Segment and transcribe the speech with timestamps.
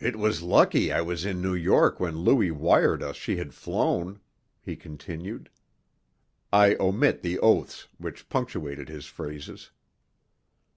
[0.00, 4.18] "It was lucky I was in New York when Louis wired us she had flown,"
[4.60, 5.50] he continued
[6.52, 9.70] I omit the oaths which punctuated his phrases.